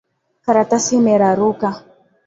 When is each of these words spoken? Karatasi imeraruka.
Karatasi 0.45 0.91
imeraruka. 0.99 1.67